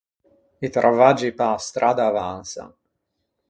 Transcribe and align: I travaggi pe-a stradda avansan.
I 0.67 0.69
travaggi 0.75 1.29
pe-a 1.37 1.51
stradda 1.65 2.03
avansan. 2.09 2.71